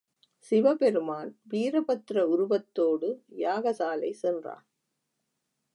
[0.51, 3.09] சிவபெருமான் வீரபத்திர உருவத்தோடு
[3.37, 4.65] யாகசாலை சென்றான்.